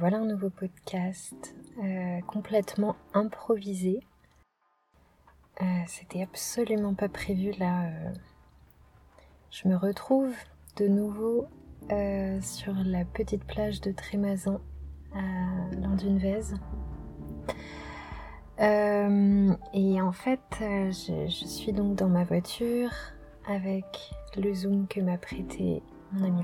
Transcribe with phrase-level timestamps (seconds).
[0.00, 4.00] voilà un nouveau podcast euh, complètement improvisé.
[5.60, 7.84] Euh, c'était absolument pas prévu là.
[7.84, 8.12] Euh.
[9.50, 10.34] je me retrouve
[10.76, 11.46] de nouveau
[12.40, 14.60] sur la petite plage de Trémazan
[15.12, 16.54] à Landunvez.
[18.58, 22.92] et en fait, je, suis donc dans ma voiture
[23.46, 25.82] avec le zoom que m'a prêté
[26.12, 26.42] mon ami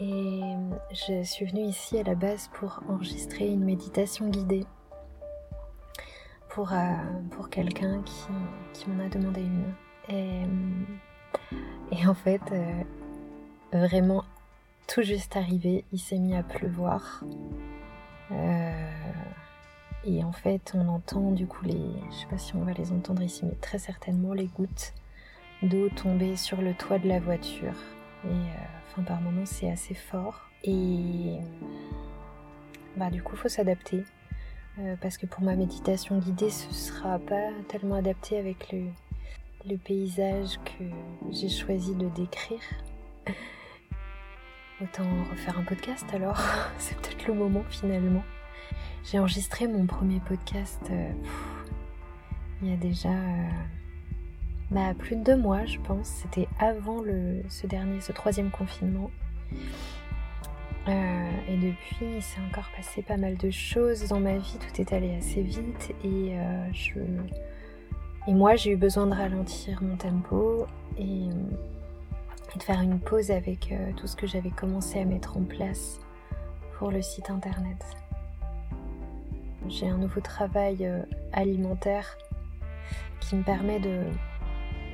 [0.00, 0.40] et
[0.92, 4.66] je suis venue ici à la base pour enregistrer une méditation guidée
[6.48, 6.76] pour, euh,
[7.30, 8.26] pour quelqu'un qui,
[8.72, 9.74] qui m'en a demandé une.
[10.08, 10.42] Et,
[11.92, 12.82] et en fait, euh,
[13.72, 14.24] vraiment
[14.88, 17.22] tout juste arrivé, il s'est mis à pleuvoir.
[18.32, 18.90] Euh,
[20.04, 22.90] et en fait, on entend du coup les, je sais pas si on va les
[22.90, 24.94] entendre ici, mais très certainement les gouttes
[25.62, 27.74] d'eau tomber sur le toit de la voiture.
[28.24, 28.50] Et
[28.90, 30.50] Enfin, par moments, c'est assez fort.
[30.64, 31.38] Et
[32.96, 34.04] bah, du coup, faut s'adapter.
[34.78, 40.58] Euh, parce que pour ma méditation guidée, ce sera pas tellement adapté avec le, paysage
[40.64, 40.84] que
[41.30, 42.62] j'ai choisi de décrire.
[44.82, 46.40] Autant refaire un podcast alors,
[46.78, 48.24] c'est peut-être le moment finalement.
[49.04, 51.12] J'ai enregistré mon premier podcast euh,
[52.62, 53.48] il y a déjà euh,
[54.70, 56.06] bah, plus de deux mois, je pense.
[56.06, 59.10] C'était avant le, ce dernier, ce troisième confinement.
[60.88, 64.58] Euh, et depuis, il s'est encore passé pas mal de choses dans ma vie.
[64.58, 67.00] Tout est allé assez vite et euh, je
[68.28, 70.66] et moi, j'ai eu besoin de ralentir mon tempo
[70.98, 71.28] et,
[72.56, 76.00] de faire une pause avec euh, tout ce que j'avais commencé à mettre en place
[76.78, 77.84] pour le site internet.
[79.68, 80.88] J'ai un nouveau travail
[81.32, 82.18] alimentaire
[83.20, 84.02] qui me permet de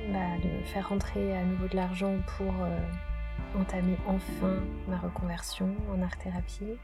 [0.07, 4.53] bah, de faire rentrer à nouveau de l'argent pour euh, entamer enfin
[4.87, 6.77] ma reconversion en art-thérapie,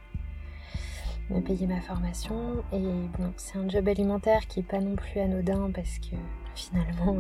[1.30, 2.64] me payer ma formation.
[2.74, 2.82] Et
[3.18, 6.17] bon, c'est un job alimentaire qui est pas non plus anodin parce que
[6.54, 7.17] finalement,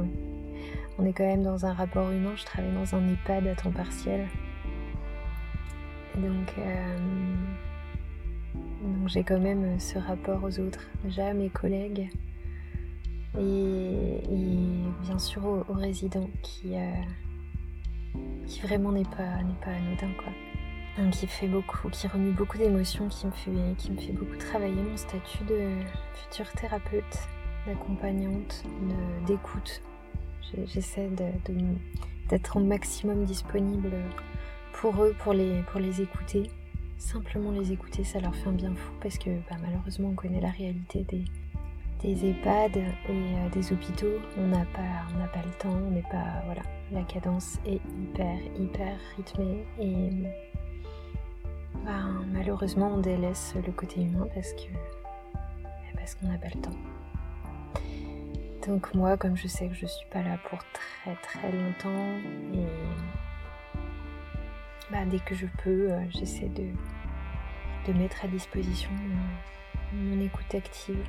[0.97, 2.33] on est quand même dans un rapport humain.
[2.35, 4.27] Je travaille dans un EHPAD à temps partiel.
[6.17, 6.97] donc, euh,
[8.53, 12.09] donc j'ai quand même ce rapport aux autres, déjà à mes collègues
[13.39, 14.19] et,
[15.01, 16.91] bien sûr aux, résidents qui, euh,
[18.47, 21.09] qui vraiment n'est pas, pas anodin quoi.
[21.11, 24.81] qui fait beaucoup, qui remue beaucoup d'émotions, qui me fait, qui me fait beaucoup travailler
[24.81, 25.77] mon statut de
[26.13, 27.19] future thérapeute,
[27.65, 28.63] d'accompagnante,
[29.27, 29.81] d'écoute.
[30.65, 31.09] J'essaie
[32.29, 33.91] d'être au maximum disponible
[34.73, 36.43] pour eux, pour les, pour les écouter.
[36.97, 40.39] Simplement les écouter, ça leur fait un bien fou parce que bah, malheureusement on connaît
[40.39, 41.25] la réalité des,
[42.03, 46.41] des EHPAD et euh, des hôpitaux, on n'a pas, pas le temps, on n'est pas,
[46.45, 50.09] voilà, la cadence est hyper, hyper rythmée et
[51.85, 54.69] ben, malheureusement on délaisse le côté humain parce que,
[55.95, 56.77] parce qu'on n'a pas le temps.
[58.67, 62.17] Donc moi, comme je sais que je suis pas là pour très très longtemps
[62.53, 62.65] et
[64.91, 66.67] ben, dès que je peux, euh, j'essaie de,
[67.93, 68.89] mettre à disposition
[69.93, 71.05] mon écoute active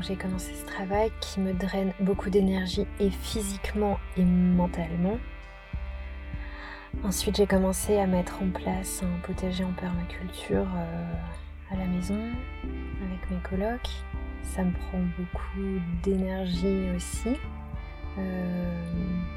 [0.00, 5.18] j'ai commencé ce travail qui me draine beaucoup d'énergie et physiquement et mentalement.
[7.04, 11.14] Ensuite j'ai commencé à mettre en place un potager en permaculture euh,
[11.72, 12.18] à la maison
[13.06, 13.90] avec mes colocs.
[14.42, 17.36] Ça me prend beaucoup d'énergie aussi.
[18.18, 18.82] Euh,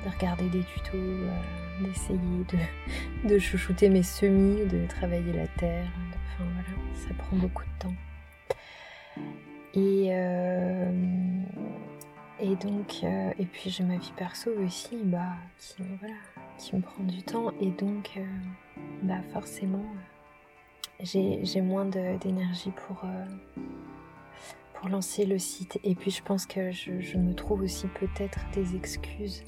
[0.04, 1.30] de regarder des tutos, euh,
[1.82, 5.88] d'essayer de, de, chouchouter mes semis, de travailler la terre.
[6.34, 7.94] enfin voilà, ça prend beaucoup de temps.
[9.76, 11.42] Et, euh,
[12.40, 15.34] et donc, euh, et puis j'ai ma vie perso aussi, bah,
[16.58, 17.52] qui, me prend du temps.
[17.60, 18.26] Et donc, euh,
[19.04, 19.86] bah, forcément,
[21.02, 23.04] j'ai moins d'énergie pour,
[24.90, 25.80] lancer le site.
[25.84, 29.44] Et puis, je pense que je me trouve aussi peut-être des excuses.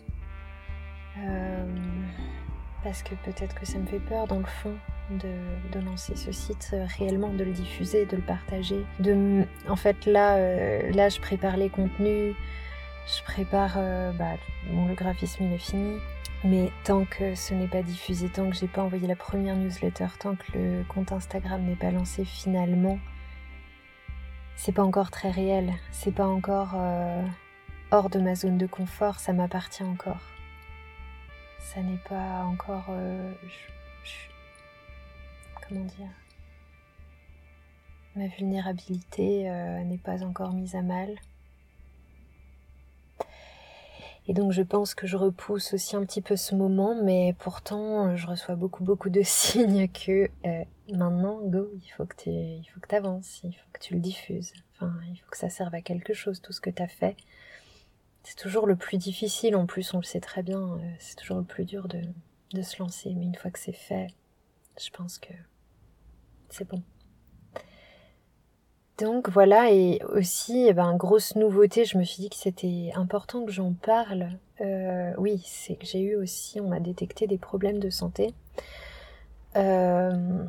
[2.83, 4.75] parce que peut-être que ça me fait peur dans le fond
[5.09, 8.83] de, lancer ce site euh, réellement, de le diffuser, de le partager.
[9.67, 12.35] En fait, là, euh, là, je prépare les contenus,
[13.07, 13.75] je prépare.
[13.77, 14.35] Euh, bah,
[14.71, 15.97] bon, le graphisme, il est fini.
[16.43, 20.07] Mais tant que ce n'est pas diffusé, tant que j'ai pas envoyé la première newsletter,
[20.19, 22.99] tant que le compte Instagram n'est pas lancé finalement,
[24.55, 25.73] c'est pas encore très réel.
[25.91, 26.75] C'est pas encore
[27.89, 30.21] hors de ma zone de confort, ça m'appartient encore.
[31.59, 32.91] Ça n'est pas encore
[35.67, 36.09] comment dire,
[38.15, 41.15] ma vulnérabilité euh, n'est pas encore mise à mal.
[44.29, 48.15] Et donc je pense que je repousse aussi un petit peu ce moment, mais pourtant
[48.17, 52.65] je reçois beaucoup beaucoup de signes que euh, maintenant, go, il faut que tu il
[52.73, 54.53] faut que avances, il faut que tu le diffuses.
[54.75, 57.15] Enfin, il faut que ça serve à quelque chose, tout ce que tu as fait.
[58.23, 61.37] C'est toujours le plus difficile, en plus on le sait très bien, euh, c'est toujours
[61.37, 64.07] le plus dur de se lancer, mais une fois que c'est fait,
[64.77, 65.33] je pense que
[66.49, 66.81] c'est bon.
[68.97, 73.45] Donc voilà, et aussi, eh ben, grosse nouveauté, je me suis dit que c'était important
[73.45, 74.31] que j'en parle.
[74.59, 78.33] Euh, oui, c'est que j'ai eu aussi, on m'a détecté des problèmes de santé.
[79.55, 80.45] Euh,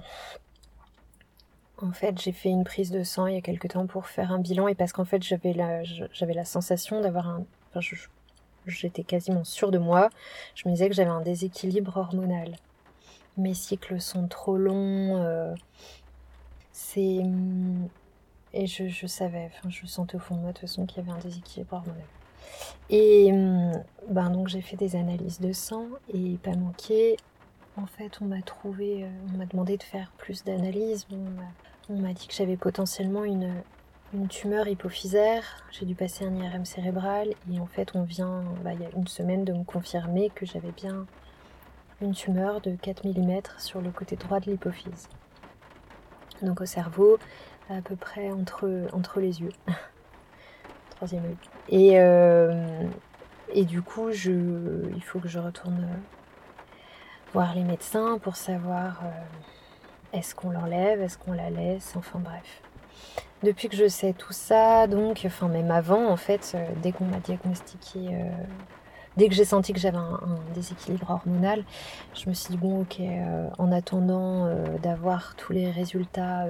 [1.83, 4.33] en fait, j'ai fait une prise de sang il y a quelques temps pour faire
[4.33, 7.45] un bilan et parce qu'en fait, j'avais la, j'avais la sensation d'avoir un.
[8.67, 10.09] J'étais quasiment sûre de moi.
[10.55, 12.57] Je me disais que j'avais un déséquilibre hormonal.
[13.39, 15.17] Mes cycles sont trop longs.
[15.23, 15.55] Euh,
[16.73, 17.23] c'est
[18.55, 21.07] et je, savais, enfin, je sentais au fond de moi de toute façon qu'il y
[21.07, 22.03] avait un déséquilibre hormonal.
[22.89, 23.73] Et hum,
[24.09, 27.17] ben donc j'ai fait des analyses de sang et pas manqué.
[27.77, 31.07] En fait, on m'a trouvé, euh, on m'a demandé de faire plus d'analyses.
[31.91, 33.53] On m'a dit que j'avais potentiellement une,
[34.15, 35.45] une tumeur hypophysaire.
[35.71, 38.91] J'ai dû passer un IRM cérébral et en fait, on vient, bah, il y a
[38.97, 41.07] une semaine, de me confirmer que j'avais bien
[42.01, 45.09] une tumeur de 4 mm sur le côté droit de l'hypophyse.
[46.43, 47.19] Donc au cerveau,
[47.69, 49.53] à peu près entre, les yeux.
[50.91, 51.37] Troisième
[51.73, 52.89] euh,
[53.53, 55.87] et du coup, il faut que je retourne
[57.33, 62.63] voir les médecins pour savoir euh, est-ce qu'on l'enlève, est-ce qu'on la laisse, enfin bref.
[63.43, 67.05] Depuis que je sais tout ça, donc, enfin même avant, en fait, euh, dès qu'on
[67.05, 68.19] m'a diagnostiqué,
[69.19, 70.21] dès que j'ai senti que j'avais un,
[70.55, 71.65] déséquilibre hormonal,
[72.15, 73.03] je me suis dit bon, ok,
[73.59, 74.49] en attendant
[74.83, 76.47] d'avoir tous les résultats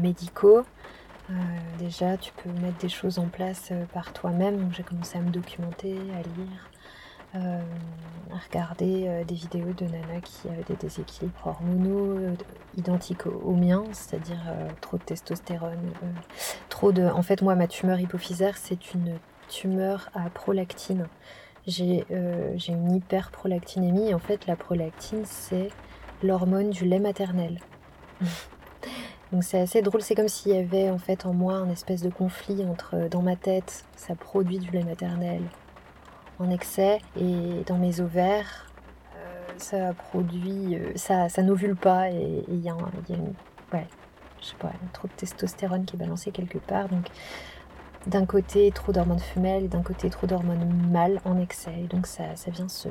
[0.00, 0.64] médicaux.
[1.30, 1.34] Euh,
[1.78, 4.58] déjà, tu peux mettre des choses en place euh, par toi-même.
[4.58, 6.70] Donc, j'ai commencé à me documenter, à lire,
[7.34, 7.62] euh,
[8.32, 12.18] à regarder des vidéos de Nana qui avaient des déséquilibres hormonaux
[12.76, 14.40] identiques aux, miens, c'est-à-dire
[14.80, 15.92] trop de testostérone,
[16.68, 17.04] trop de.
[17.04, 19.18] En fait, moi, ma tumeur hypophysaire, c'est une
[19.48, 21.08] tumeur à prolactine.
[21.66, 24.12] J'ai une hyperprolactinémie.
[24.14, 25.68] En fait, la prolactine, c'est
[26.22, 27.60] l'hormone du lait maternel.
[29.32, 32.02] Donc c'est assez drôle, c'est comme s'il y avait en fait en moi un espèce
[32.02, 35.42] de conflit entre euh, dans ma tête, ça produit du lait maternel
[36.38, 38.66] en excès, et dans mes ovaires,
[39.16, 42.76] euh, ça produit, euh, ça, ça n'ovule pas, et il y, a,
[43.08, 43.34] une,
[43.72, 43.86] ouais,
[44.40, 46.88] je sais pas, trop de testostérone qui est balancée quelque part.
[46.88, 47.06] Donc
[48.06, 52.50] d'un côté trop d'hormones femelles, d'un côté trop d'hormones mâles en excès, donc ça, ça
[52.50, 52.88] vient se,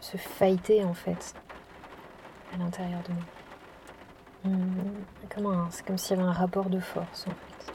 [0.00, 1.34] se failliter en fait
[2.54, 3.22] à l'intérieur de moi.
[4.44, 7.72] Hmm, c'est comme s'il y avait un rapport de force en fait.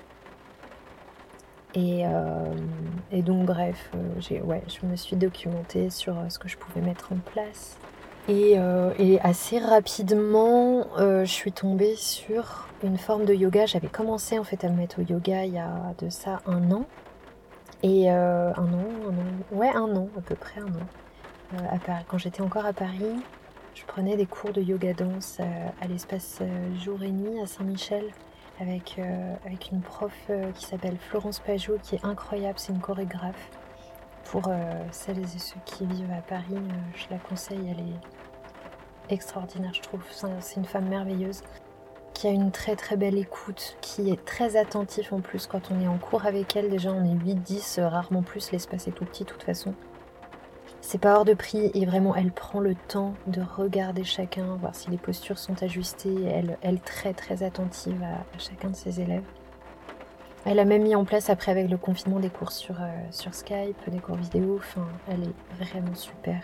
[1.74, 2.54] Et, euh,
[3.22, 7.18] donc bref, euh, je me suis documentée sur euh, ce que je pouvais mettre en
[7.18, 7.78] place.
[8.28, 8.58] Et,
[9.24, 13.66] assez rapidement, je suis tombée sur une forme de yoga.
[13.66, 16.72] J'avais commencé en fait à me mettre au yoga il y a de ça un
[16.72, 16.86] an.
[17.84, 21.80] Et un an, un an, ouais un an à peu près un an.
[22.08, 23.16] quand j'étais encore à Paris,
[23.74, 27.48] je prenais des cours de yoga danse euh, à l'espace euh, jour et nuit à
[27.48, 28.04] Saint-Michel
[28.60, 30.14] avec, euh, avec une prof
[30.56, 33.50] qui s'appelle Florence Pajot qui est incroyable, c'est une chorégraphe.
[34.26, 34.50] Pour
[34.92, 36.62] celles et ceux qui vivent à Paris,
[36.96, 40.02] je la conseille, elle est extraordinaire je trouve.
[40.40, 41.44] C'est une femme merveilleuse
[42.14, 45.82] qui a une très très belle écoute, qui est très attentif en plus quand on
[45.82, 46.70] est en cours avec elle.
[46.70, 49.74] Déjà on est 8-10, rarement plus, l'espace est tout petit de toute façon.
[50.82, 54.76] C'est pas hors de prix et vraiment elle prend le temps de regarder chacun, voir
[54.76, 56.26] si les postures sont ajustées.
[56.26, 59.24] Elle, elle très très attentive à, chacun de ses élèves.
[60.44, 63.78] Elle a même mis en place après avec le confinement des cours sur, euh, Skype,
[63.90, 64.58] des cours vidéo.
[64.58, 66.42] Enfin, elle est vraiment super.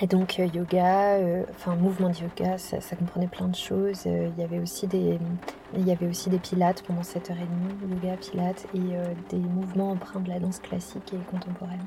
[0.00, 4.06] Et donc euh, yoga, euh, enfin mouvement de yoga, ça, comprenait plein de choses.
[4.06, 5.18] il y avait aussi des,
[5.76, 7.36] il y avait aussi des pilates pendant 7h30,
[7.88, 8.80] yoga, pilates et
[9.28, 11.84] des mouvements empreints de la danse classique et contemporaine.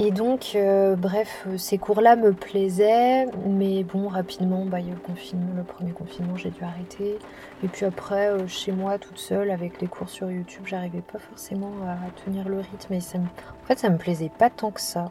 [0.00, 4.92] Et donc, euh, bref, ces cours-là me plaisaient, mais bon, rapidement, bah, il y a
[4.92, 7.18] eu le confinement, le premier confinement, j'ai dû arrêter.
[7.64, 11.18] Et puis après, euh, chez moi, toute seule, avec les cours sur YouTube, j'arrivais pas
[11.18, 12.94] forcément à tenir le rythme.
[12.94, 15.10] Et en fait, ça me plaisait pas tant que ça.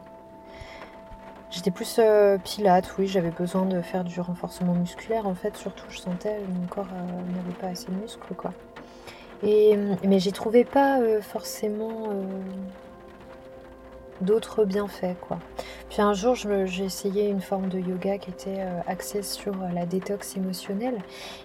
[1.50, 5.26] J'étais plus euh, pilate, oui, j'avais besoin de faire du renforcement musculaire.
[5.26, 8.54] En fait, surtout, je sentais mon corps n'avait pas assez de muscles, quoi.
[9.42, 12.08] Et, mais j'y trouvais pas forcément
[14.20, 15.38] d'autres bienfaits quoi.
[15.90, 19.68] Puis un jour j'ai essayé une forme de yoga qui était euh, axée sur euh,
[19.74, 20.98] la détox émotionnelle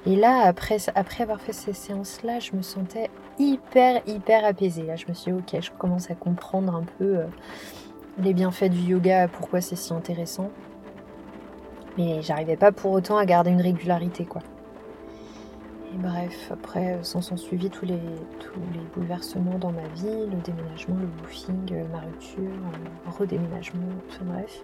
[0.06, 4.84] et là après, après avoir fait ces séances là je me sentais hyper, hyper apaisée.
[4.84, 7.26] Là, je me suis dit, ok, je commence à comprendre un peu euh,
[8.20, 10.50] les bienfaits du yoga, pourquoi c'est si intéressant.
[11.98, 14.42] Mais j'arrivais pas pour autant à garder une régularité, quoi.
[15.94, 18.00] Et bref, après, euh, s'en sont suivis tous les,
[18.40, 22.52] tous les bouleversements dans ma vie, le déménagement, le woofing, euh, ma rupture,
[23.18, 24.64] redéménagement, enfin bref.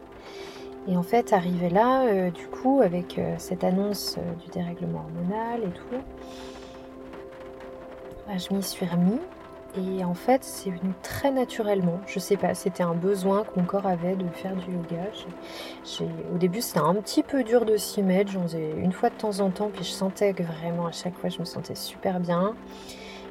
[0.88, 6.01] Et en fait, arrivé là, du coup, avec cette annonce du dérèglement hormonal et tout,
[8.25, 9.19] bah, je m'y suis remis.
[9.79, 12.00] Et en fait, c'est venu très naturellement.
[12.05, 15.09] Je sais pas, c'était un besoin que mon corps avait de faire du yoga.
[16.33, 18.31] au début, c'était un petit peu dur de s'y mettre.
[18.31, 21.15] J'en faisais une fois de temps en temps, puis je sentais que vraiment à chaque
[21.15, 22.55] fois, je me sentais super bien.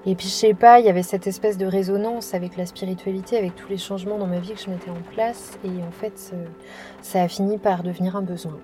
[0.06, 3.36] Et puis, je sais pas, il y avait cette espèce de résonance avec la spiritualité,
[3.36, 5.58] avec tous les changements dans ma vie que je mettais en place.
[5.64, 6.32] Et en fait,
[7.02, 8.58] ça a fini par devenir un besoin.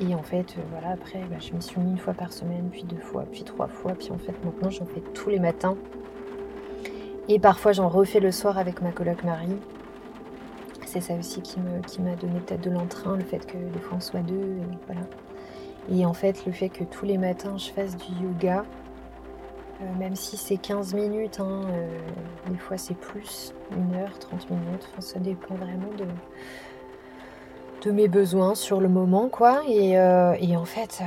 [0.00, 2.68] Et en fait, euh, voilà, après, bah, je me suis mis une fois par semaine,
[2.72, 5.76] puis deux fois, puis trois fois, puis en fait, maintenant, j'en fais tous les matins.
[7.28, 9.56] Et parfois, j'en refais le soir avec ma coloc Marie.
[10.86, 14.00] C'est ça aussi qui m'a donné peut-être de l'entrain, le fait que des fois on
[14.00, 15.06] soit deux, et voilà.
[15.90, 18.66] Et en fait, le fait que tous les matins je fasse du yoga,
[19.82, 21.98] euh, même si c'est 15 minutes, hein, euh,
[22.50, 26.06] des fois c'est plus, une heure, 30 minutes, ça dépend vraiment de,
[27.90, 29.62] mes besoins sur le moment, quoi.
[29.66, 31.02] Et, euh, en fait,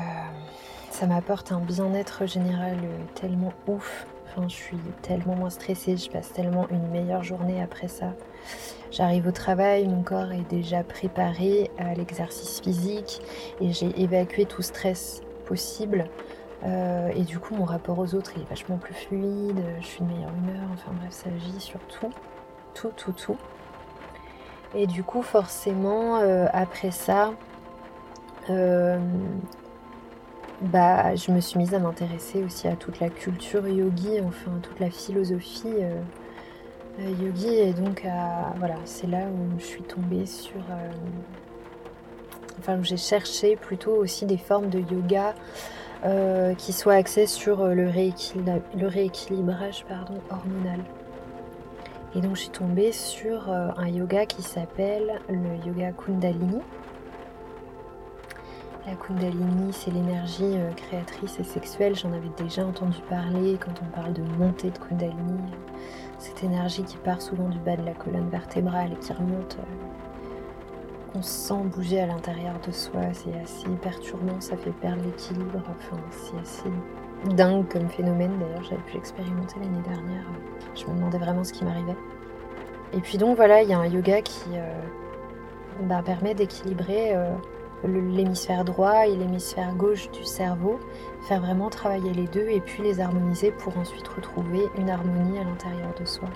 [0.89, 2.75] ça m'apporte un bien-être général
[3.13, 4.07] tellement ouf.
[4.43, 8.13] Je suis tellement moins stressée, je passe tellement une meilleure journée après ça.
[8.91, 13.21] J'arrive au travail, mon corps est déjà préparé à l'exercice physique
[13.59, 16.05] et j'ai évacué tout stress possible.
[16.63, 20.33] et du coup, mon rapport aux autres est vachement plus fluide, je suis de meilleure
[20.43, 22.11] humeur, enfin bref, ça agit sur tout,
[22.73, 23.37] tout, tout, tout.
[24.75, 27.31] Et du coup, forcément, euh, après ça,
[28.49, 28.99] euh,
[30.61, 34.79] bah, je me suis mise à m'intéresser aussi à toute la culture yogi, enfin toute
[34.79, 36.01] la philosophie euh,
[37.21, 37.53] yogi.
[37.55, 38.05] Et donc,
[38.57, 40.61] voilà, c'est là où je suis tombée sur.
[42.59, 45.33] enfin, où j'ai cherché plutôt aussi des formes de yoga
[46.57, 49.85] qui soient axées sur le, rééquilibrage
[50.29, 50.79] hormonal.
[52.15, 56.61] Et donc je suis tombée sur euh, un yoga qui s'appelle le yoga Kundalini.
[58.85, 61.95] La Kundalini, c'est l'énergie euh, créatrice et sexuelle.
[61.95, 65.39] J'en avais déjà entendu parler quand on parle de montée de Kundalini.
[66.19, 71.11] Cette énergie qui part souvent du bas de la colonne vertébrale et qui remonte, euh,
[71.11, 73.01] qu'on sent bouger à l'intérieur de soi.
[73.13, 75.63] C'est assez perturbant, ça fait perdre l'équilibre.
[75.67, 76.69] Enfin, c'est assez
[77.33, 78.37] dingue comme phénomène.
[78.39, 80.25] D'ailleurs, j'avais pu l'expérimenter l'année dernière.
[80.75, 81.97] Je me demandais vraiment ce qui m'arrivait.
[82.93, 84.79] Et puis donc voilà, il y a un yoga qui euh,
[85.81, 87.15] bah, permet d'équilibrer
[87.87, 90.79] l'hémisphère droit et l'hémisphère gauche du cerveau,
[91.27, 95.43] faire vraiment travailler les deux et puis les harmoniser pour ensuite retrouver une harmonie à
[95.43, 96.29] l'intérieur de soi.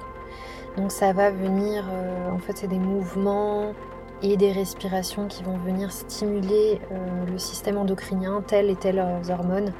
[0.78, 3.74] Donc ça va venir, euh, en fait c'est des mouvements
[4.22, 6.82] et des respirations qui vont venir stimuler
[7.32, 9.72] le système endocrinien, telles et telles hormones,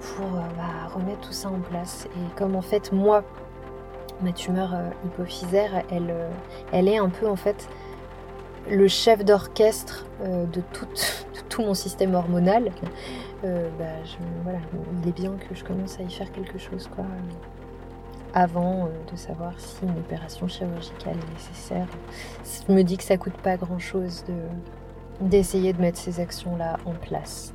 [0.00, 2.08] pour bah, remettre tout ça en place.
[2.16, 3.22] Et comme en fait moi,
[4.22, 6.30] ma tumeur euh, hypophysaire, elle, euh,
[6.72, 7.68] elle est un peu en fait
[8.70, 10.62] le chef d'orchestre euh, de,
[11.48, 12.70] tout, mon système hormonal.
[13.42, 13.84] Bah,
[14.44, 14.60] voilà,
[15.02, 17.04] il est bien que je commence à y faire quelque chose quoi,
[18.34, 21.88] avant de savoir si une opération chirurgicale est nécessaire.
[22.68, 24.24] Je me dis que ça coûte pas grand chose
[25.20, 27.52] d'essayer de mettre ces actions-là en place.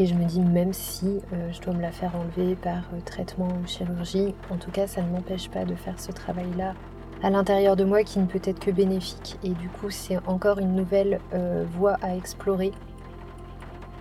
[0.00, 3.00] Et je me dis, même si euh, je dois me la faire enlever par euh,
[3.04, 6.74] traitement ou chirurgie, en tout cas, ça ne m'empêche pas de faire ce travail-là
[7.22, 9.38] à l'intérieur de moi qui ne peut être que bénéfique.
[9.42, 12.72] Et du coup, c'est encore une nouvelle euh, voie à explorer.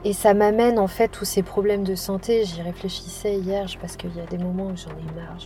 [0.04, 2.46] Et ça m'amène en fait tous ces problèmes de santé.
[2.46, 5.38] J'y réfléchissais hier parce qu'il y a des moments où j'en ai marre.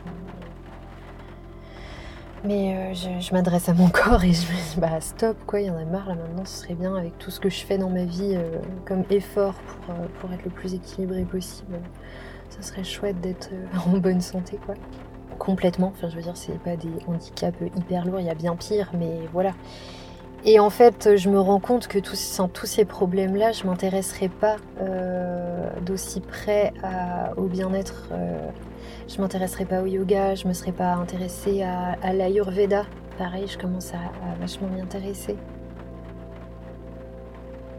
[2.44, 5.68] Mais euh, je, m'adresse à mon corps et je me dis bah stop quoi, il
[5.68, 7.78] y en a marre là maintenant, ce serait bien avec tout ce que je fais
[7.78, 11.80] dans ma vie euh, comme effort pour, pour, être le plus équilibré possible.
[12.50, 13.51] Ça serait chouette d'être
[13.88, 14.74] en bonne santé quoi.
[15.40, 18.56] Complètement, enfin je veux dire c'est pas des handicaps hyper lourds, il y a bien
[18.56, 19.52] pire, mais voilà.
[20.44, 24.58] Et en fait, je me rends compte que sans tous ces problèmes-là, je m'intéresserais pas
[25.86, 26.74] d'aussi près
[27.38, 28.10] au bien-être
[29.14, 32.86] je m'intéresserais pas au yoga, je me serais pas intéressée à, l'ayurveda.
[33.18, 34.00] Pareil, je commence à,
[34.40, 35.36] vachement m'y intéresser.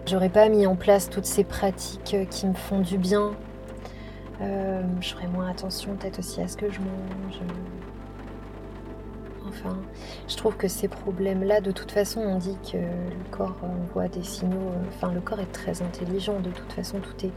[0.06, 3.32] J'aurais pas mis en place toutes ces pratiques qui me font du bien.
[4.42, 7.40] Euh, je ferais moins attention peut-être aussi à ce que je mange.
[9.46, 9.76] Enfin,
[10.28, 14.22] je trouve que ces problèmes-là, de toute façon, on dit que le corps envoie des
[14.22, 14.72] signaux.
[14.88, 16.40] Enfin, le corps est très intelligent.
[16.40, 17.32] De toute façon, tout est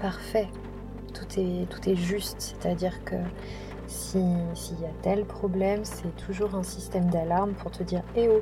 [0.00, 0.48] parfait
[1.16, 2.56] tout est, tout est juste.
[2.60, 3.16] C'est-à-dire que
[3.86, 8.40] s'il y a tel problème, c'est toujours un système d'alarme pour te dire Eh oh,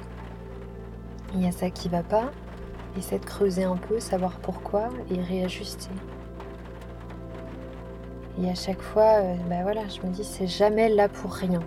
[1.35, 2.31] il y a ça qui va pas.
[2.97, 5.91] Essaie de creuser un peu, savoir pourquoi et réajuster.
[8.43, 11.61] Et à chaque fois, euh, bah voilà, je me dis c'est jamais là pour rien.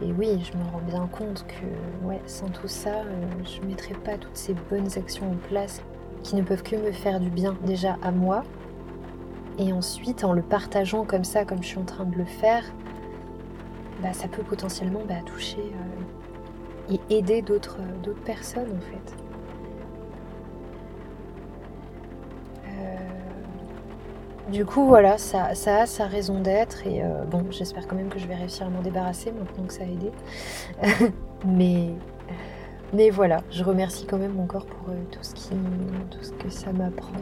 [0.00, 3.66] Et, oui, je me rends bien compte que ouais, sans tout ça, euh, je ne
[3.66, 5.82] mettrais pas toutes ces bonnes actions en place
[6.22, 8.44] qui ne peuvent que me faire du bien déjà à moi.
[9.58, 12.62] Et ensuite, en le partageant comme ça, comme je suis en train de le faire,
[14.00, 15.72] bah, ça peut potentiellement bah, toucher
[16.90, 17.78] euh, et aider d'autres
[18.24, 19.27] personnes en fait.
[24.48, 28.18] Du coup, voilà, ça, a sa raison d'être et euh, bon, j'espère quand même que
[28.18, 30.10] je vais réussir à m'en débarrasser maintenant que ça a aidé.
[31.44, 37.12] mais, voilà, je remercie quand même mon corps pour euh, tout, ce que ça m'apprend.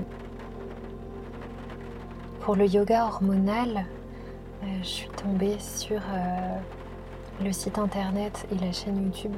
[2.43, 3.87] Pour le yoga hormonal,
[4.63, 6.01] euh, je suis tombée sur
[7.43, 9.35] le site internet et la chaîne YouTube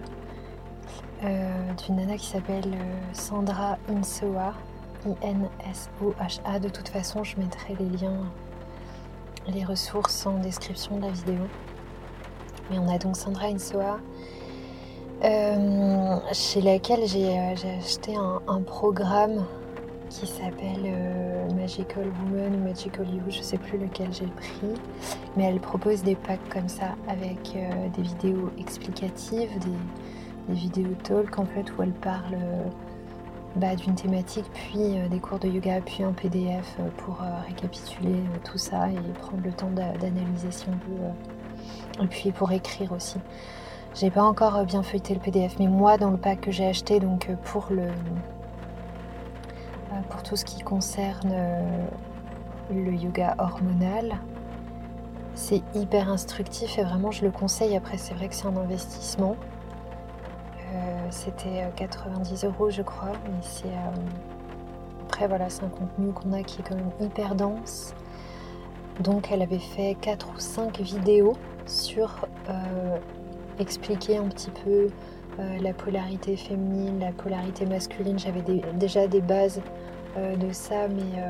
[1.23, 2.71] d'une nana qui s'appelle
[3.15, 4.53] Sandra Insoa
[5.09, 6.59] I-N-S-O-H-A.
[6.59, 8.27] De toute façon, je mettrai les liens,
[9.49, 11.45] les ressources en description de la vidéo.
[12.71, 13.99] Mais on a donc Sandra Insoa,
[15.25, 19.45] euh, chez laquelle j'ai euh, acheté un, programme
[20.11, 24.75] qui s'appelle euh, Magical Woman ou Magical You, je sais plus lequel j'ai pris,
[25.37, 27.57] mais elle propose des packs comme ça avec
[27.97, 32.39] des vidéos explicatives, des, des vidéos talk en fait où elle parle
[33.57, 37.41] bah, d'une thématique, puis euh, des cours de yoga, puis un PDF euh, pour euh,
[37.47, 42.05] récapituler tout ça et prendre le temps d'analyser si on veut.
[42.05, 43.19] et puis pour écrire aussi.
[43.95, 47.01] J'ai pas encore bien feuilleté le PDF, mais moi dans le pack que j'ai acheté,
[47.01, 47.89] donc pour le
[50.11, 51.35] pour tout ce qui concerne
[52.71, 54.19] le yoga hormonal,
[55.35, 57.75] c'est hyper instructif et vraiment je le conseille.
[57.77, 59.37] Après c'est vrai que c'est un investissement.
[60.75, 63.13] Euh, c'était 90 euh, euros, je crois.
[63.25, 67.35] Mais c'est euh, après voilà, c'est un contenu qu'on a qui est quand même hyper
[67.35, 67.95] dense.
[69.01, 72.27] Donc elle avait fait 4 ou 5 vidéos sur
[73.59, 74.89] expliquer un petit peu
[75.61, 78.19] la polarité féminine, la polarité masculine.
[78.19, 78.43] J'avais
[78.75, 79.61] déjà des bases
[80.17, 81.23] de ça, mais,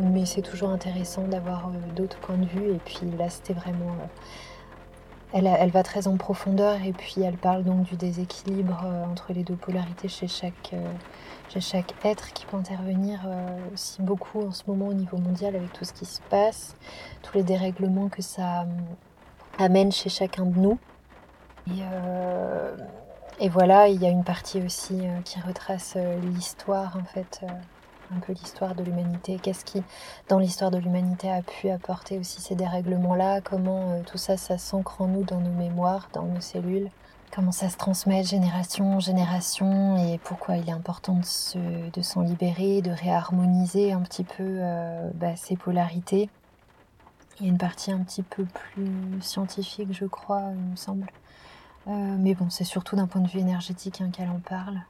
[0.00, 2.70] mais c'est toujours intéressant d'avoir d'autres points de vue.
[2.70, 3.94] Et puis là, c'était vraiment
[5.32, 9.42] elle, va très en profondeur et puis elle parle donc du déséquilibre euh, entre les
[9.42, 10.92] deux polarités chez chaque, euh,
[12.04, 15.84] être qui peut intervenir euh, aussi beaucoup en ce moment au niveau mondial avec tout
[15.84, 16.76] ce qui se passe,
[17.22, 18.66] tous les dérèglements que ça
[19.58, 20.78] amène chez chacun de nous.
[23.40, 27.44] Et, voilà, il y a une partie aussi qui retrace l'histoire en fait
[28.14, 29.82] un peu l'histoire de l'humanité, qu'est-ce qui,
[30.28, 34.58] dans l'histoire de l'humanité, a pu apporter aussi ces dérèglements-là, comment euh, tout ça, ça
[34.58, 36.90] s'ancre en nous, dans nos mémoires, dans nos cellules,
[37.34, 42.20] comment ça se transmet de génération en génération et pourquoi il est important de, s'en
[42.20, 46.28] libérer, de réharmoniser un petit peu euh, bah, ces polarités.
[47.40, 51.06] Il y a une partie un petit peu plus scientifique, je crois, il me semble.
[51.88, 54.82] Euh, mais bon, c'est surtout d'un point de vue énergétique hein, qu'elle en parle.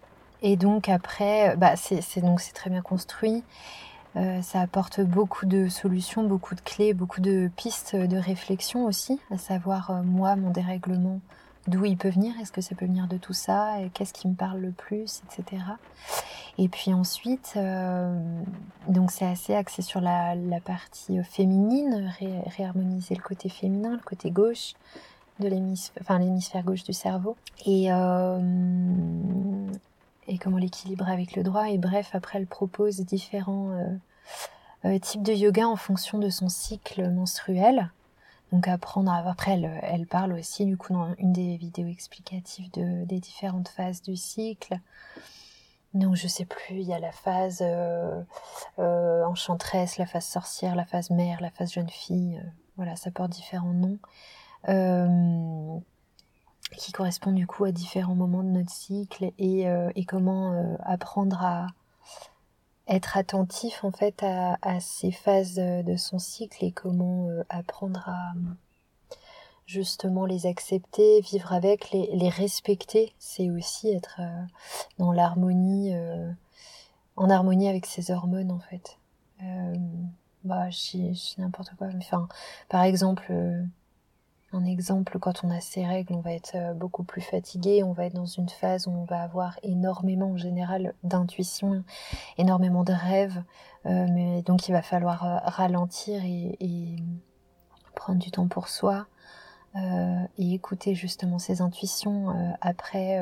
[0.43, 3.45] Et donc après, bah c'est donc c'est très bien construit.
[4.17, 9.19] Euh, ça apporte beaucoup de solutions, beaucoup de clés, beaucoup de pistes de réflexion aussi,
[9.31, 11.21] à savoir euh, moi, mon dérèglement,
[11.67, 14.35] d'où il peut venir, est-ce que ça peut venir de tout ça, qu'est-ce qui me
[14.35, 15.63] parle le plus, etc.
[16.59, 18.15] Et puis ensuite, euh,
[18.87, 22.13] donc c'est assez axé sur la, la partie féminine,
[22.55, 24.75] réharmoniser le côté féminin, le côté gauche
[25.41, 27.37] de l'hémisphère, enfin l'hémisphère gauche du cerveau.
[27.65, 27.91] Et
[30.29, 31.71] et comment l'équilibrer avec le droit.
[31.71, 33.87] Et bref, après, elle propose différents euh,
[34.85, 37.91] euh, types de yoga en fonction de son cycle menstruel.
[38.53, 39.29] Donc apprendre à...
[39.29, 43.69] Après, elle, elle, parle aussi, du coup, dans une des vidéos explicatives de, des différentes
[43.69, 44.79] phases du cycle.
[45.95, 48.23] Donc je sais plus, il y a la phase euh,
[48.79, 52.41] enchanteresse, la phase sorcière, la phase mère, la phase jeune fille.
[52.77, 53.99] voilà, ça porte différents noms
[56.77, 61.43] qui correspond du coup à différents moments de notre cycle et, euh, comment euh, apprendre
[61.43, 61.67] à
[62.89, 68.33] être attentif en fait à, ces phases de son cycle et comment euh, apprendre à
[69.67, 74.21] justement les accepter, vivre avec, les, respecter, c'est aussi être
[74.99, 75.95] dans l'harmonie,
[77.17, 78.99] en harmonie avec ses hormones en fait.
[80.45, 81.87] bah, je n'importe quoi.
[81.97, 82.29] Enfin,
[82.69, 83.33] par exemple,
[84.55, 87.93] Un exemple, quand on a ces règles, on va être euh, beaucoup plus fatigué, on
[87.93, 91.85] va être dans une phase où on va avoir énormément en général d'intuition,
[92.37, 93.43] énormément de rêves,
[93.87, 96.97] euh, mais donc il va falloir euh, ralentir et,
[97.95, 99.07] prendre du temps pour soi.
[99.75, 102.35] et écouter justement ses intuitions.
[102.61, 103.19] après,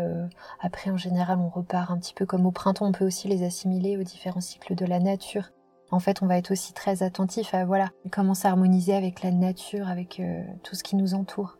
[0.61, 2.87] après, en général, on repart un petit peu comme au printemps.
[2.87, 5.51] On peut aussi les assimiler aux différents cycles de la nature
[5.91, 9.89] en fait, on va être aussi très attentif à voilà comment s'harmoniser avec la nature,
[9.89, 11.57] avec euh, tout ce qui nous entoure.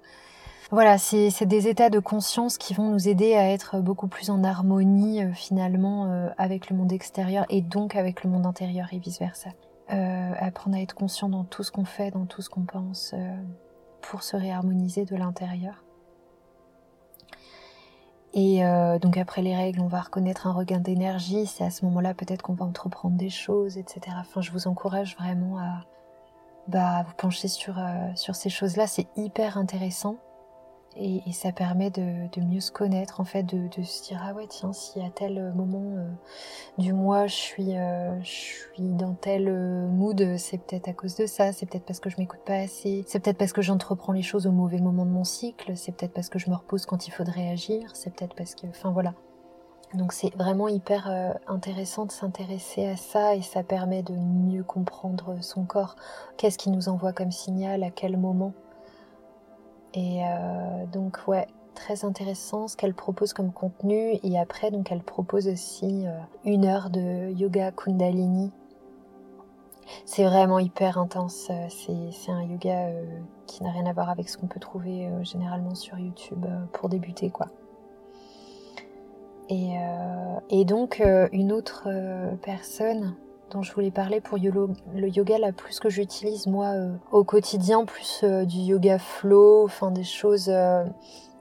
[0.71, 4.45] Voilà, c'est des états de conscience qui vont nous aider à être beaucoup plus en
[4.45, 8.99] harmonie euh, finalement euh, avec le monde extérieur et donc avec le monde intérieur et
[8.99, 9.51] vice versa.
[9.89, 13.15] apprendre à être conscient dans tout ce qu'on fait, dans tout ce qu'on pense,
[14.01, 15.83] pour se réharmoniser de l'intérieur.
[18.33, 21.47] Et euh, donc après les règles, on va reconnaître un regain d'énergie.
[21.47, 24.17] C'est à ce moment-là peut-être qu'on va entreprendre des choses, etc.
[24.21, 25.85] Enfin, je vous encourage vraiment à,
[26.69, 28.87] bah, vous pencher sur, euh, sur ces choses-là.
[28.87, 30.17] C'est hyper intéressant.
[30.97, 34.73] Et, ça permet de, mieux se connaître, en fait, de, se dire ah ouais tiens
[34.73, 36.09] si à tel moment euh,
[36.79, 41.15] du mois je suis euh, je suis dans tel euh, mood, c'est peut-être à cause
[41.15, 44.13] de ça, c'est peut-être parce que je m'écoute pas assez, c'est peut-être parce que j'entreprends
[44.13, 46.87] les choses au mauvais moment de mon cycle, c'est peut-être parce que je me repose
[46.87, 49.15] quand il faudrait agir, c'est peut-être parce que enfin voilà.
[49.95, 51.11] Donc c'est vraiment hyper
[51.49, 55.97] intéressant de s'intéresser à ça et ça permet de mieux comprendre son corps.
[56.37, 58.53] Qu'est-ce qui nous envoie comme signal, à quel moment?
[59.95, 64.19] Et euh, donc ouais, très intéressant ce qu'elle propose comme contenu.
[64.23, 66.13] Et après, donc elle propose aussi euh,
[66.45, 68.53] une heure de yoga Kundalini.
[70.05, 71.49] C'est vraiment hyper intense.
[71.51, 71.67] Euh,
[72.11, 72.91] c'est un yoga
[73.47, 77.31] qui n'a rien à voir avec ce qu'on peut trouver généralement sur YouTube pour débuter,
[77.31, 77.49] quoi.
[79.49, 79.75] Et,
[80.49, 81.89] et donc une autre
[82.43, 83.17] personne
[83.51, 87.85] dont je voulais parler pour le yoga là plus que j'utilise moi euh, au quotidien
[87.85, 90.85] plus euh, du yoga flow enfin des choses euh,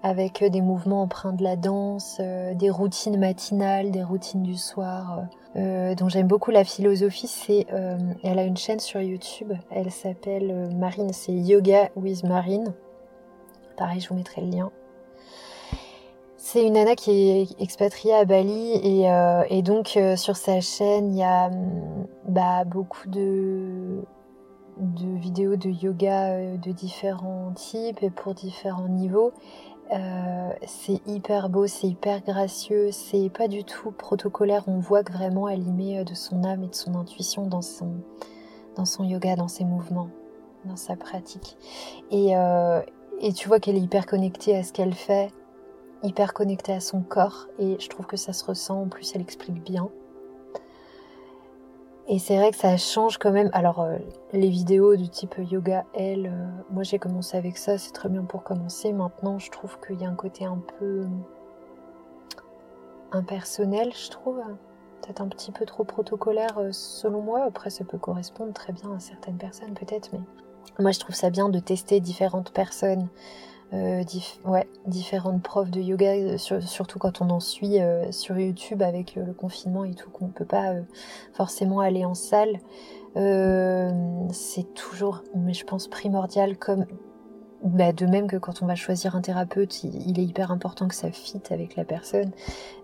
[0.02, 6.08] avec des mouvements empreints de la danse des routines matinales des routines du soir dont
[6.08, 7.66] j'aime beaucoup la philosophie c'est
[8.24, 12.74] elle a une chaîne sur YouTube elle s'appelle Marine c'est Yoga with Marine.
[13.76, 14.72] Pareil je vous mettrai le lien
[16.52, 21.12] c'est une nana qui est expatriée à Bali et, euh, donc euh, sur sa chaîne
[21.14, 24.02] il y a mm, bah, beaucoup de,
[24.80, 29.32] vidéos de yoga euh, de différents types et pour différents niveaux.
[30.66, 34.64] c'est hyper beau, c'est hyper gracieux, c'est pas du tout protocolaire.
[34.66, 37.62] On voit que vraiment elle y met de son âme et de son intuition dans
[37.62, 40.10] son, yoga, dans ses mouvements,
[40.66, 41.58] dans sa pratique.
[42.10, 42.34] Et
[43.36, 45.32] tu vois qu'elle est hyper connectée à ce qu'elle fait
[46.04, 49.22] hyper connectée à son corps et je trouve que ça se ressent, en plus elle
[49.22, 49.90] explique bien.
[52.12, 53.52] Et c'est vrai que ça change quand même.
[53.54, 53.98] Alors, euh,
[54.34, 58.24] les vidéos du type yoga, elle, euh, moi j'ai commencé avec ça, c'est très bien
[58.24, 58.92] pour commencer.
[58.92, 61.06] Maintenant, je trouve qu'il y a un côté un peu
[63.12, 64.42] impersonnel, je trouve.
[65.02, 67.44] Peut-être un petit peu trop protocolaire euh, selon moi.
[67.44, 70.22] Après, ça peut correspondre très bien à certaines personnes, peut-être, mais
[70.80, 73.08] moi je trouve ça bien de tester différentes personnes,
[73.72, 74.04] euh,
[74.46, 79.16] ouais, différentes profs de yoga, euh, surtout quand on en suit euh, sur YouTube avec
[79.16, 80.74] le confinement et tout, qu'on ne peut pas
[81.34, 82.60] forcément aller en salle.
[83.16, 86.86] c'est toujours, mais je pense, primordial comme
[87.64, 90.96] bah, de même que quand on va choisir un thérapeute, il, est hyper important que
[90.96, 92.32] ça fitte avec la personne.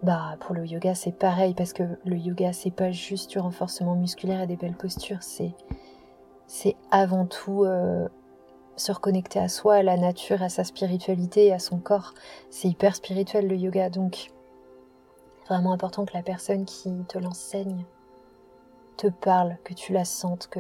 [0.04, 3.96] Bah pour le yoga c'est pareil parce que le yoga c'est pas juste du renforcement
[3.96, 5.54] musculaire et des belles postures, c'est
[6.46, 7.66] c'est avant tout
[8.78, 12.14] se reconnecter à soi, à la nature, à sa spiritualité, à son corps.
[12.50, 14.32] C'est hyper spirituel le yoga, donc
[15.48, 17.86] vraiment important que la personne qui te l'enseigne
[18.98, 20.60] te parle, que tu la sentes, que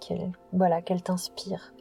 [0.00, 1.72] qu'elle voilà, qu'elle t'inspire,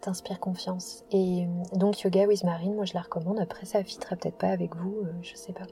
[0.00, 1.04] t'inspire confiance.
[1.10, 3.40] Et donc yoga with Marine, moi je la recommande.
[3.40, 5.66] Après ça fitera peut-être pas avec vous, euh, je sais pas.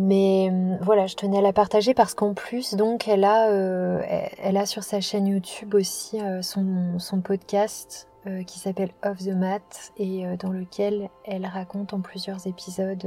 [0.00, 4.00] Mais euh, voilà, je tenais à la partager parce qu'en plus, donc, elle a, euh,
[4.40, 8.06] elle a sur sa chaîne YouTube aussi euh, son, podcast
[8.46, 13.06] qui s'appelle Off the Mat et dans lequel elle raconte en plusieurs épisodes,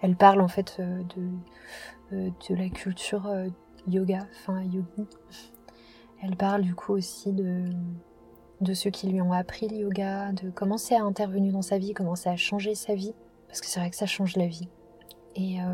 [0.00, 3.30] elle parle en fait de, de la culture
[3.86, 5.06] yoga, enfin yogi.
[6.22, 7.64] Elle parle du coup aussi de,
[8.62, 11.92] de ceux qui lui ont appris le yoga, de comment c'est intervenu dans sa vie,
[11.92, 13.12] comment ça a changé sa vie,
[13.48, 14.66] parce que c'est vrai que ça change la vie.
[15.34, 15.64] Et euh,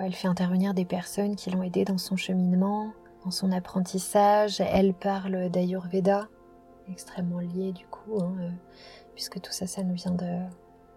[0.00, 2.92] elle fait intervenir des personnes qui l'ont aidée dans son cheminement,
[3.24, 4.60] dans son apprentissage.
[4.60, 6.28] Elle parle d'Ayurveda,
[6.88, 8.50] extrêmement lié du coup, hein, euh,
[9.14, 10.24] puisque tout ça, ça nous vient de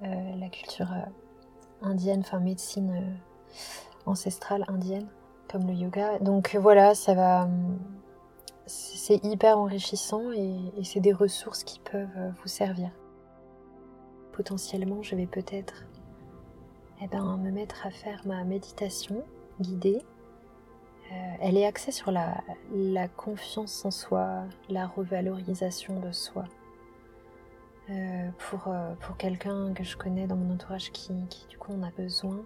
[0.03, 0.93] euh, la culture
[1.81, 3.17] indienne, enfin médecine
[4.05, 5.07] ancestrale indienne,
[5.51, 6.19] comme le yoga.
[6.19, 7.49] Donc voilà, ça va.
[8.65, 12.91] C'est hyper enrichissant et c'est des ressources qui peuvent vous servir.
[14.31, 15.83] potentiellement je vais peut-être
[17.01, 19.23] eh ben, me mettre à faire ma méditation
[19.59, 20.03] guidée.
[21.11, 22.41] Euh, elle est axée sur la,
[23.15, 26.45] confiance en soi, la revalorisation de soi.
[27.89, 31.11] Euh, pour, euh, pour quelqu'un que je connais dans mon entourage qui,
[31.49, 32.41] du coup en a besoin.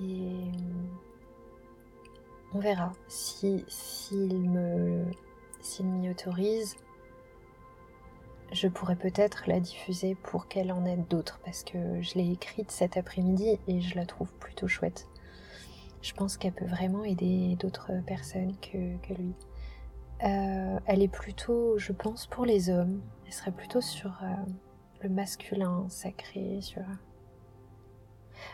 [0.00, 0.50] Et
[2.52, 3.64] on verra s'il
[5.80, 6.76] m'y autorise
[8.52, 12.70] je pourrais peut-être la diffuser pour qu'elle en aide d'autres parce que je l'ai écrite
[12.70, 15.08] cet après-midi et je la trouve plutôt chouette.
[16.02, 19.34] Je pense qu'elle peut vraiment aider d'autres personnes que, lui.
[20.24, 23.02] Euh, elle est plutôt, je pense, pour les hommes.
[23.26, 24.34] Elle serait plutôt sur euh,
[25.02, 26.82] le masculin sacré, sur...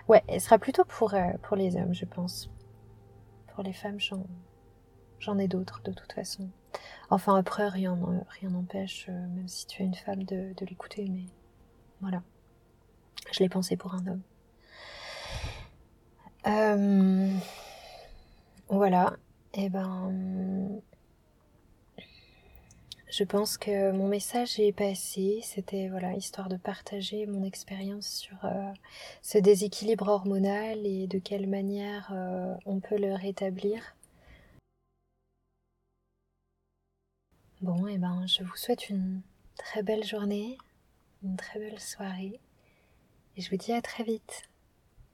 [0.09, 2.51] Ouais, elle sera plutôt pour, euh, pour les hommes, je pense.
[3.55, 3.99] Pour les femmes,
[5.19, 6.49] j'en ai d'autres de toute façon.
[7.11, 7.99] Enfin, après, rien
[8.43, 11.27] n'empêche, euh, même si tu es une femme, de, l'écouter, mais
[12.01, 12.23] voilà.
[13.33, 14.23] Je l'ai pensé pour un homme.
[16.47, 17.37] Euh,
[18.69, 19.17] voilà.
[19.55, 20.81] Et eh ben.
[23.11, 25.41] Je pense que mon message est passé.
[25.43, 28.73] C'était voilà histoire de partager mon expérience sur euh,
[29.21, 32.11] ce déséquilibre hormonal et de quelle manière
[32.65, 33.95] on peut le rétablir.
[37.63, 39.21] Bon, et eh ben, je vous souhaite une
[39.57, 40.59] très belle journée,
[41.23, 42.41] une très belle soirée,
[43.37, 44.51] et je vous dis à très vite.